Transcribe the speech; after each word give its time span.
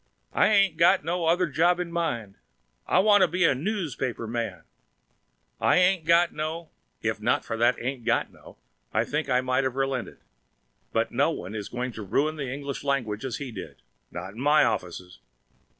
"I 0.33 0.47
ain't 0.47 0.77
got 0.77 1.05
no 1.05 1.27
other 1.27 1.45
job 1.45 1.79
in 1.79 1.91
mind. 1.91 2.39
I 2.87 2.97
wanna 2.97 3.27
be 3.27 3.43
a 3.43 3.53
noospaper 3.53 4.27
man. 4.27 4.63
I 5.59 5.75
ain't 5.77 6.05
got 6.05 6.33
no" 6.33 6.71
If 7.03 7.21
not 7.21 7.45
for 7.45 7.55
that 7.57 7.75
"ain't 7.79 8.03
got 8.03 8.33
no," 8.33 8.57
I 8.91 9.03
think 9.03 9.29
I 9.29 9.41
might 9.41 9.63
have 9.63 9.75
relented. 9.75 10.17
But 10.91 11.11
no 11.11 11.29
one 11.29 11.53
is 11.53 11.69
going 11.69 11.91
to 11.91 12.01
ruin 12.01 12.35
the 12.35 12.51
English 12.51 12.83
language 12.83 13.23
as 13.23 13.37
he 13.37 13.51
did! 13.51 13.83
Not 14.09 14.33
in 14.33 14.39
my 14.41 14.63
offices! 14.63 15.19